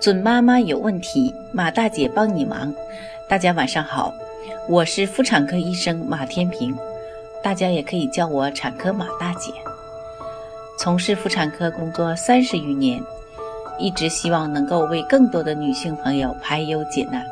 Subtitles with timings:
[0.00, 2.72] 准妈妈有问题，马大姐帮你忙。
[3.28, 4.14] 大家晚上好，
[4.66, 6.74] 我是妇产科医生马天平，
[7.42, 9.52] 大家也可以叫我产科马大姐。
[10.78, 12.98] 从事妇产科工作三十余年，
[13.78, 17.22] 一直希望能够为更多的女性朋友排忧解难。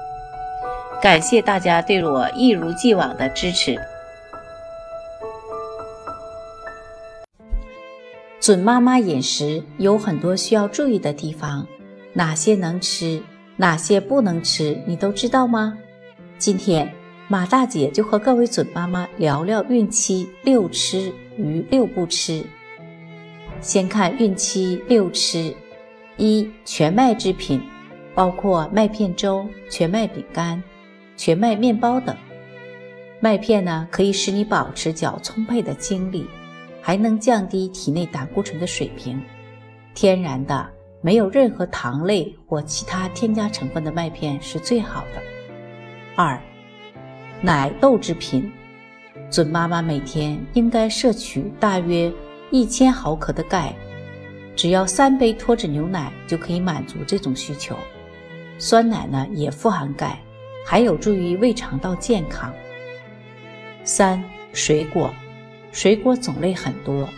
[1.00, 3.80] 感谢大家对我一如既往的支持。
[8.38, 11.66] 准妈妈饮食有很多需要注意的地方。
[12.18, 13.22] 哪些能吃，
[13.54, 15.78] 哪些不能吃，你都知道吗？
[16.36, 16.92] 今天
[17.28, 22.44] 马大姐就和各位准妈妈聊聊孕期六吃与六不吃。
[23.60, 25.54] 先看孕期六吃：
[26.16, 27.62] 一、全麦制品，
[28.16, 30.60] 包括麦片粥、全麦饼干、
[31.16, 32.16] 全麦面包等。
[33.20, 36.26] 麦片呢，可以使你保持较充沛的精力，
[36.82, 39.22] 还能降低体内胆固醇的水平。
[39.94, 40.68] 天然的。
[41.00, 45.22] 没有任何糖类或其他添加成分的麦片是最好的。
[46.16, 46.40] 二、
[47.40, 48.50] 奶豆制品，
[49.30, 52.12] 准妈妈每天应该摄取大约
[52.50, 53.72] 一千毫克的钙，
[54.56, 57.76] 只要三杯脱脂牛奶就可以满足这种需求。
[58.58, 60.18] 酸奶呢也富含钙，
[60.66, 62.52] 还有助于胃肠道健康。
[63.84, 64.22] 三、
[64.52, 65.14] 水果，
[65.70, 67.08] 水果种类很多，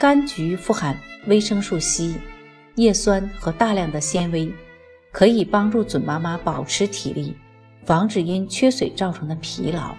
[0.00, 2.14] 柑橘富含维生素 C。
[2.78, 4.52] 叶酸和大量的纤维
[5.10, 7.36] 可以帮助准妈妈保持体力，
[7.84, 9.96] 防止因缺水造成的疲劳。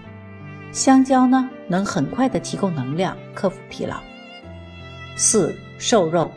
[0.72, 3.98] 香蕉呢，能很快的提供能量，克服疲劳。
[5.14, 6.30] 四、瘦肉，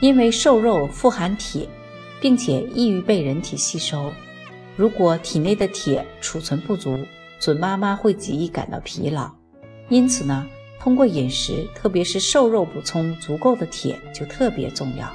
[0.00, 1.68] 因为瘦肉富含铁，
[2.20, 4.12] 并且易于被人体吸收。
[4.74, 6.98] 如果体内的铁储存不足，
[7.38, 9.30] 准妈妈会极易感到疲劳。
[9.88, 10.44] 因此呢，
[10.80, 15.08] 通过饮食，特别是瘦肉补充足够的铁就特别重要。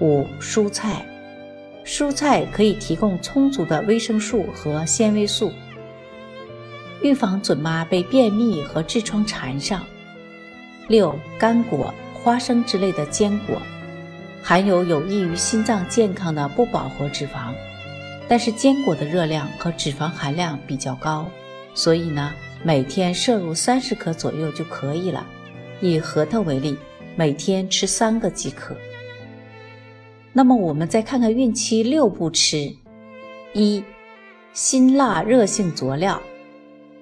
[0.00, 1.04] 五、蔬菜，
[1.84, 5.52] 蔬菜可以提供充足的维生素和纤维素，
[7.02, 9.84] 预防准妈被便秘和痔疮缠上。
[10.88, 13.60] 六、干果、花生之类的坚果，
[14.42, 17.52] 含有有益于心脏健康的不饱和脂肪，
[18.28, 21.28] 但是坚果的热量和脂肪含量比较高，
[21.74, 22.32] 所以呢，
[22.64, 25.24] 每天摄入三十克左右就可以了。
[25.80, 26.76] 以核桃为例，
[27.16, 28.76] 每天吃三个即可。
[30.34, 32.74] 那么我们再看看孕期六不吃：
[33.52, 33.84] 一、
[34.54, 36.20] 辛辣热性佐料，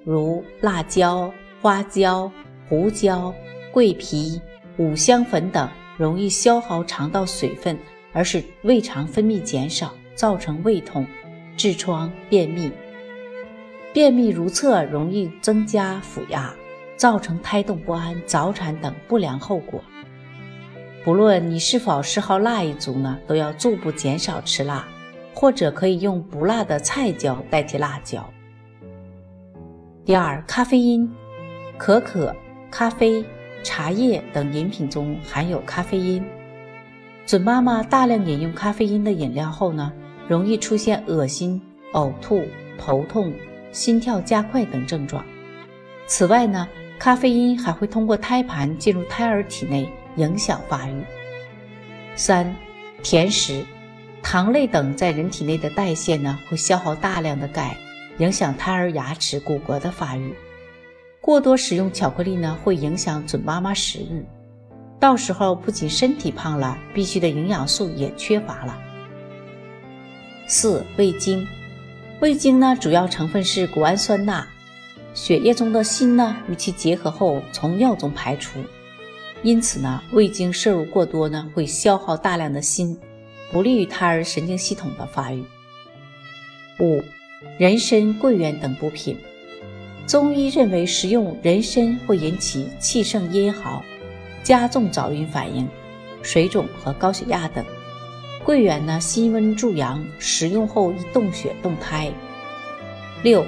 [0.03, 1.31] 如辣椒、
[1.61, 2.29] 花椒、
[2.67, 3.33] 胡椒、
[3.71, 4.41] 桂皮、
[4.77, 7.79] 五香粉等，容易消耗肠道水分，
[8.11, 11.07] 而使胃肠分泌减少，造成胃痛、
[11.55, 12.69] 痔疮、便秘。
[13.93, 16.53] 便秘如厕容易增加腹压，
[16.97, 19.81] 造成胎动不安、早产等不良后果。
[21.03, 24.87] 不论你是否嗜好辣一族呢，都要逐步减少吃辣，
[25.33, 28.23] 或者可以用不辣的菜椒代替辣椒。
[30.05, 31.11] 第二，咖啡因，
[31.75, 32.35] 可可、
[32.69, 33.25] 咖啡、
[33.63, 36.23] 茶叶等饮品中含有咖啡因。
[37.25, 39.91] 准妈妈大量饮用咖啡因的饮料后呢，
[40.27, 41.59] 容易出现恶心、
[41.93, 42.43] 呕吐、
[42.77, 43.33] 头痛、
[43.71, 45.25] 心跳加快等症状。
[46.05, 46.67] 此外呢，
[46.99, 49.89] 咖啡因还会通过胎盘进入胎儿体内。
[50.21, 51.03] 影响发育。
[52.15, 52.55] 三、
[53.01, 53.65] 甜食、
[54.21, 57.75] 糖类等在人体内的代谢呢，会消耗大量的钙，
[58.19, 60.33] 影响胎儿牙齿、骨骼的发育。
[61.19, 64.23] 过多使用巧克力呢，会影响准妈妈食欲，
[64.99, 68.77] 到时候不仅身体胖了，必需的营养素也缺乏了。
[70.47, 71.47] 四、味精，
[72.19, 74.45] 味精呢，主要成分是谷氨酸钠，
[75.13, 78.59] 血液中的锌呢，与其结合后从尿中排出。
[79.43, 82.95] 因此呢，味精摄入过多呢，会消耗大量的锌，
[83.51, 85.43] 不利于胎儿神经系统的发育。
[86.79, 87.03] 五、
[87.57, 89.17] 人参、桂圆等补品，
[90.05, 93.83] 中医认为食用人参会引起气盛阴耗，
[94.43, 95.67] 加重早孕反应、
[96.21, 97.65] 水肿和高血压等。
[98.43, 102.11] 桂圆呢，辛温助阳，食用后易动血动胎。
[103.23, 103.43] 六、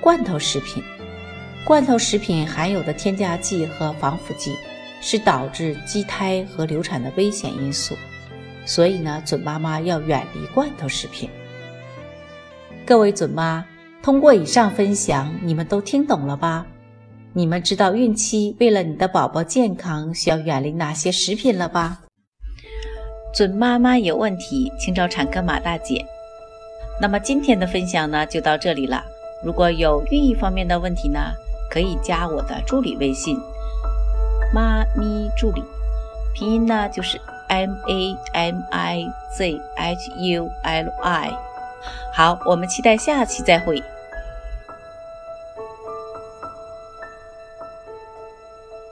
[0.00, 0.82] 罐头食品，
[1.64, 4.54] 罐头食品含有的添加剂和防腐剂。
[5.00, 7.96] 是导致畸胎和流产的危险因素，
[8.64, 11.28] 所以呢，准妈妈要远离罐头食品。
[12.86, 13.64] 各位准妈，
[14.02, 16.66] 通过以上分享，你们都听懂了吧？
[17.32, 22.00] 你们知道孕期为了你的宝宝健康需要远离哪些食品了吧？
[23.32, 26.04] 准妈妈有问题，请找产科马大姐。
[27.00, 29.04] 那么今天的分享呢，就到这里了。
[29.44, 31.20] 如果有孕育方面的问题呢，
[31.70, 33.38] 可以加我的助理微信。
[34.52, 35.64] 妈咪助理，
[36.34, 41.30] 拼音呢就是 m a m i z h u l i。
[42.12, 43.82] 好，我们期待下期再会。